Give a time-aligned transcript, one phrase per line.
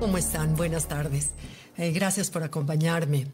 [0.00, 0.56] ¿Cómo están?
[0.56, 1.32] Buenas tardes.
[1.76, 3.26] Eh, gracias por acompañarme.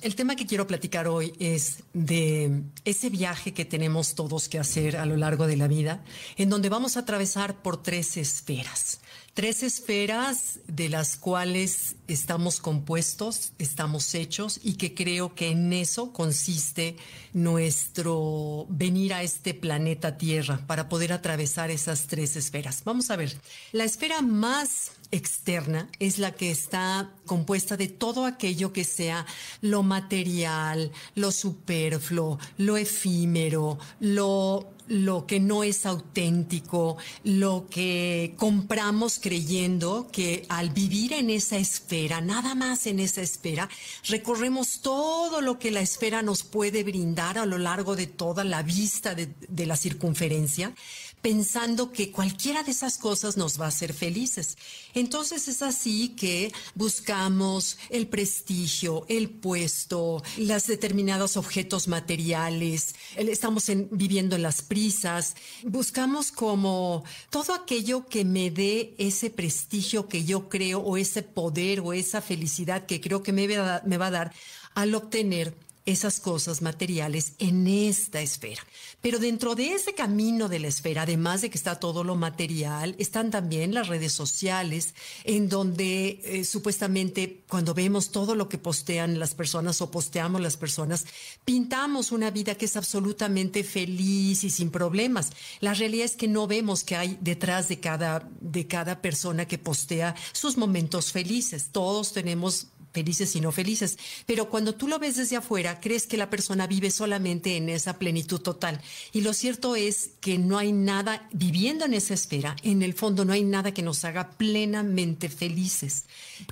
[0.00, 4.96] El tema que quiero platicar hoy es de ese viaje que tenemos todos que hacer
[4.96, 6.04] a lo largo de la vida,
[6.36, 9.00] en donde vamos a atravesar por tres esferas.
[9.34, 16.12] Tres esferas de las cuales estamos compuestos, estamos hechos y que creo que en eso
[16.12, 16.96] consiste
[17.32, 22.82] nuestro venir a este planeta Tierra para poder atravesar esas tres esferas.
[22.84, 23.34] Vamos a ver,
[23.72, 29.24] la esfera más externa es la que está compuesta de todo aquello que sea
[29.60, 39.18] lo material, lo superfluo, lo efímero, lo lo que no es auténtico, lo que compramos
[39.20, 43.68] creyendo que al vivir en esa esfera, nada más en esa esfera,
[44.08, 48.62] recorremos todo lo que la esfera nos puede brindar a lo largo de toda la
[48.62, 50.74] vista de, la circunferencia,
[51.22, 54.58] pensando que cualquiera de esas cosas nos va a hacer felices.
[54.92, 64.34] Entonces es así que buscamos el prestigio, el puesto, los determinados objetos materiales, estamos viviendo
[64.34, 70.80] en las prisas, buscamos como todo aquello que me dé ese prestigio que yo creo
[70.80, 74.32] o ese poder o esa felicidad que creo que me va a dar
[74.74, 78.62] al obtener esas cosas materiales en esta esfera.
[79.00, 82.94] Pero dentro de ese camino de la esfera, además de que está todo lo material,
[82.98, 89.18] están también las redes sociales, en donde eh, supuestamente cuando vemos todo lo que postean
[89.18, 91.06] las personas o posteamos las personas,
[91.44, 95.30] pintamos una vida que es absolutamente feliz y sin problemas.
[95.60, 99.58] La realidad es que no vemos que hay detrás de cada, de cada persona que
[99.58, 101.68] postea sus momentos felices.
[101.72, 103.98] Todos tenemos felices y no felices.
[104.26, 107.98] Pero cuando tú lo ves desde afuera, crees que la persona vive solamente en esa
[107.98, 108.80] plenitud total.
[109.12, 113.24] Y lo cierto es que no hay nada, viviendo en esa esfera, en el fondo
[113.24, 116.04] no hay nada que nos haga plenamente felices.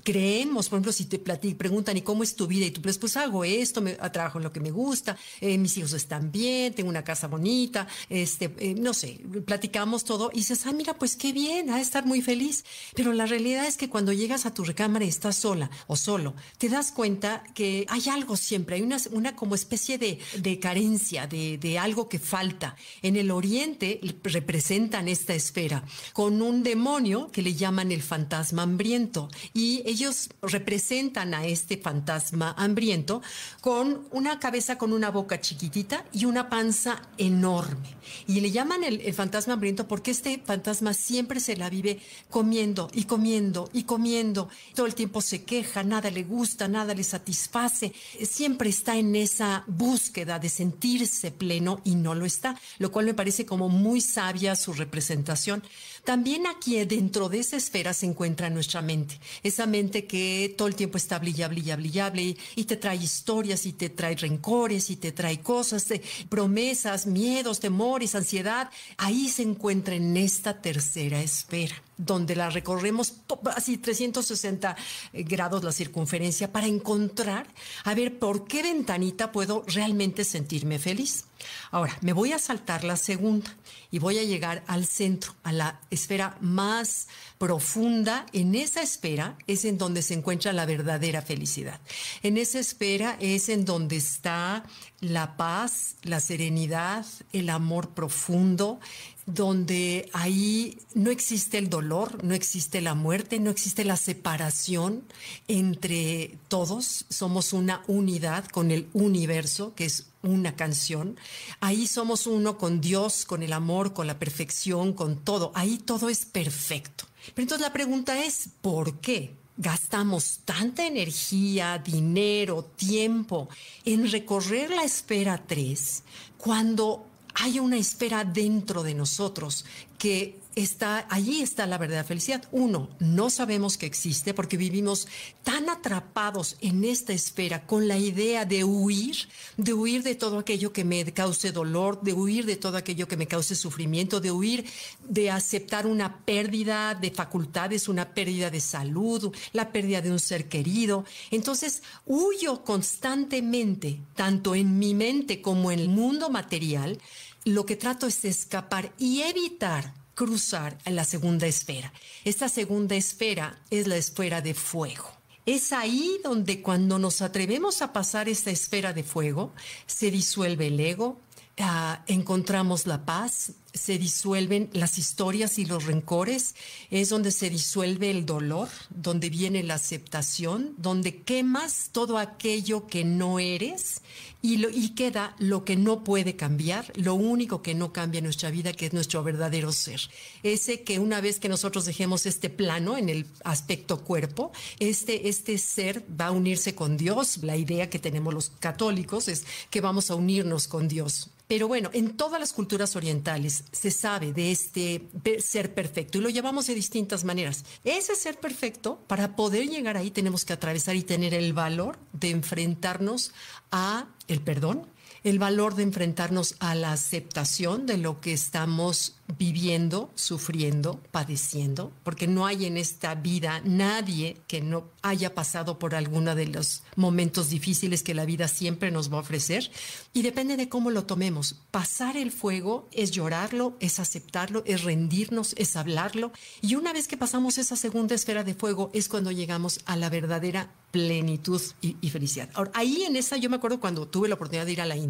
[0.04, 2.66] Creemos, por ejemplo, si te preguntan, ¿y cómo es tu vida?
[2.66, 5.76] Y tú, pues, pues hago esto, me, trabajo en lo que me gusta, eh, mis
[5.76, 10.66] hijos están bien, tengo una casa bonita, este, eh, no sé, platicamos todo y dices,
[10.66, 12.64] ah, mira, pues qué bien, a estar muy feliz.
[12.94, 16.29] Pero la realidad es que cuando llegas a tu recámara y estás sola o solo,
[16.58, 20.18] te das cuenta que hay algo siempre, hay una, como especie de,
[20.60, 22.76] carencia, de, de, algo que falta.
[23.02, 29.28] En el Oriente representan esta esfera con un demonio que le llaman el fantasma hambriento
[29.54, 33.22] y ellos representan a este fantasma hambriento
[33.60, 37.96] con una cabeza con una boca chiquitita y una panza enorme.
[38.26, 42.90] Y le llaman el, el fantasma hambriento porque este fantasma siempre se la vive comiendo
[42.92, 44.48] y comiendo y comiendo.
[44.74, 47.92] Todo el tiempo se queja, nada le gusta, nada le satisface,
[48.22, 53.14] siempre está en esa búsqueda de sentirse pleno y no lo está, lo cual me
[53.14, 55.62] parece como muy sabia su representación.
[56.04, 60.74] También aquí dentro de esa esfera se encuentra nuestra mente, esa mente que todo el
[60.74, 65.40] tiempo está brillable, brillable, y te trae historias y te trae rencores y te trae
[65.40, 65.86] cosas,
[66.28, 68.70] promesas, miedos, temores, ansiedad.
[68.96, 73.14] Ahí se encuentra en esta tercera esfera donde la recorremos
[73.54, 74.76] así 360
[75.12, 77.46] eh, grados la circunferencia para encontrar,
[77.84, 81.24] a ver por qué ventanita puedo realmente sentirme feliz.
[81.70, 83.54] Ahora, me voy a saltar la segunda
[83.90, 87.08] y voy a llegar al centro, a la esfera más
[87.38, 88.26] profunda.
[88.32, 91.80] En esa esfera es en donde se encuentra la verdadera felicidad.
[92.22, 94.64] En esa esfera es en donde está
[95.00, 98.80] la paz, la serenidad, el amor profundo,
[99.26, 105.04] donde ahí no existe el dolor, no existe la muerte, no existe la separación
[105.48, 111.16] entre todos, somos una unidad con el universo, que es una canción.
[111.60, 115.52] Ahí somos uno con Dios, con el amor, con la perfección, con todo.
[115.54, 117.06] Ahí todo es perfecto.
[117.34, 119.34] Pero entonces la pregunta es, ¿por qué?
[119.60, 123.50] gastamos tanta energía, dinero, tiempo
[123.84, 126.02] en recorrer la esfera 3
[126.38, 127.04] cuando
[127.34, 129.66] hay una esfera dentro de nosotros
[130.00, 132.42] que está, allí está la verdadera felicidad.
[132.52, 135.06] Uno, no sabemos que existe porque vivimos
[135.42, 140.72] tan atrapados en esta esfera con la idea de huir, de huir de todo aquello
[140.72, 144.64] que me cause dolor, de huir de todo aquello que me cause sufrimiento, de huir
[145.06, 150.48] de aceptar una pérdida de facultades, una pérdida de salud, la pérdida de un ser
[150.48, 151.04] querido.
[151.30, 156.98] Entonces, huyo constantemente, tanto en mi mente como en el mundo material,
[157.44, 161.92] lo que trato es escapar y evitar cruzar a la segunda esfera.
[162.24, 165.10] Esta segunda esfera es la esfera de fuego.
[165.46, 169.52] Es ahí donde cuando nos atrevemos a pasar esta esfera de fuego,
[169.86, 171.18] se disuelve el ego,
[171.58, 176.54] ah, encontramos la paz, se disuelven las historias y los rencores,
[176.90, 183.04] es donde se disuelve el dolor, donde viene la aceptación, donde quemas todo aquello que
[183.04, 184.02] no eres
[184.42, 188.24] y, lo, y queda lo que no puede cambiar, lo único que no cambia en
[188.24, 190.00] nuestra vida, que es nuestro verdadero ser.
[190.42, 195.58] Ese que una vez que nosotros dejemos este plano en el aspecto cuerpo, este, este
[195.58, 197.38] ser va a unirse con Dios.
[197.42, 201.30] La idea que tenemos los católicos es que vamos a unirnos con Dios.
[201.50, 205.08] Pero bueno, en todas las culturas orientales se sabe de este
[205.38, 207.64] ser perfecto y lo llevamos de distintas maneras.
[207.84, 212.30] Ese ser perfecto, para poder llegar ahí, tenemos que atravesar y tener el valor de
[212.30, 213.32] enfrentarnos
[213.70, 214.86] a el perdón,
[215.24, 222.26] el valor de enfrentarnos a la aceptación de lo que estamos viviendo, sufriendo, padeciendo, porque
[222.26, 227.50] no hay en esta vida nadie que no haya pasado por alguno de los momentos
[227.50, 229.70] difíciles que la vida siempre nos va a ofrecer.
[230.12, 231.56] Y depende de cómo lo tomemos.
[231.70, 236.32] Pasar el fuego es llorarlo, es aceptarlo, es rendirnos, es hablarlo.
[236.60, 240.10] Y una vez que pasamos esa segunda esfera de fuego es cuando llegamos a la
[240.10, 242.50] verdadera plenitud y, felicidad.
[242.54, 244.96] Ahora, ahí en esa yo me acuerdo cuando tuve la oportunidad de ir a la
[244.96, 245.09] India.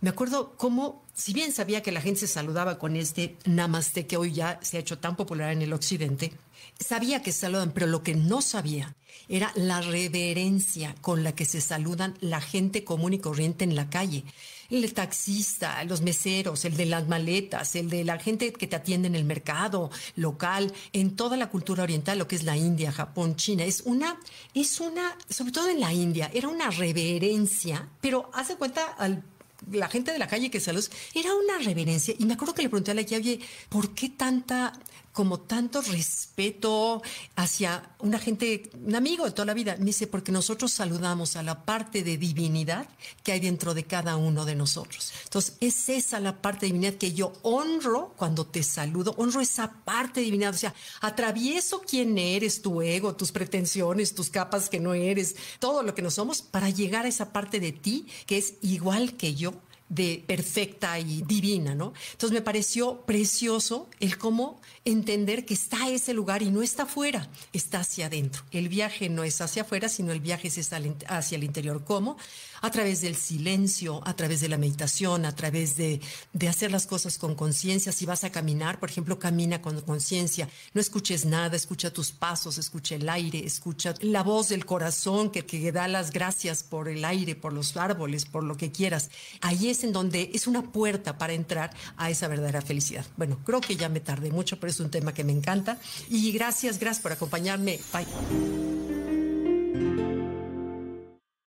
[0.00, 4.16] Me acuerdo cómo, si bien sabía que la gente se saludaba con este namaste que
[4.16, 6.32] hoy ya se ha hecho tan popular en el occidente,
[6.78, 8.96] sabía que saludan, pero lo que no sabía
[9.28, 13.88] era la reverencia con la que se saludan la gente común y corriente en la
[13.88, 14.24] calle.
[14.70, 19.08] El taxista, los meseros, el de las maletas, el de la gente que te atiende
[19.08, 23.36] en el mercado local, en toda la cultura oriental, lo que es la India, Japón,
[23.36, 24.18] China, es una,
[24.54, 29.22] es una, sobre todo en la India, era una reverencia, pero hace cuenta al
[29.70, 32.14] la gente de la calle que saludos, era una reverencia.
[32.18, 34.72] Y me acuerdo que le pregunté a la oye, ¿por qué tanta,
[35.12, 37.02] como tanto respeto
[37.36, 39.76] hacia una gente, un amigo de toda la vida?
[39.78, 42.88] Me dice, porque nosotros saludamos a la parte de divinidad
[43.22, 45.12] que hay dentro de cada uno de nosotros.
[45.24, 49.72] Entonces, es esa la parte de divinidad que yo honro cuando te saludo, honro esa
[49.84, 50.54] parte de divinidad.
[50.54, 55.82] O sea, atravieso quién eres, tu ego, tus pretensiones, tus capas que no eres, todo
[55.82, 59.34] lo que no somos, para llegar a esa parte de ti que es igual que
[59.34, 59.54] yo
[59.90, 61.92] de perfecta y divina, ¿no?
[62.12, 67.28] Entonces me pareció precioso el cómo entender que está ese lugar y no está afuera,
[67.52, 68.42] está hacia adentro.
[68.52, 70.72] El viaje no es hacia afuera, sino el viaje es
[71.08, 71.84] hacia el interior.
[71.84, 72.16] ¿Cómo?
[72.60, 76.00] A través del silencio, a través de la meditación, a través de,
[76.32, 77.92] de hacer las cosas con conciencia.
[77.92, 80.48] Si vas a caminar, por ejemplo, camina con conciencia.
[80.74, 85.44] No escuches nada, escucha tus pasos, escucha el aire, escucha la voz del corazón que,
[85.46, 89.10] que da las gracias por el aire, por los árboles, por lo que quieras.
[89.40, 93.04] Ahí es en donde es una puerta para entrar a esa verdadera felicidad.
[93.16, 95.78] Bueno, creo que ya me tardé mucho, pero es un tema que me encanta.
[96.08, 97.80] Y gracias, gracias por acompañarme.
[97.92, 98.69] Bye.